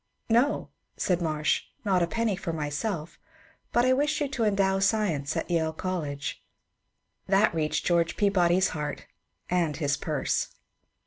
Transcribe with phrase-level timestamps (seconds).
[0.41, 3.19] "No,'* said Marsh, *^ not a penny for myself,
[3.71, 6.43] but I wish you to endow Science at Yale College."
[7.27, 9.05] That reached George Peabody's heart
[9.47, 10.55] and his purse.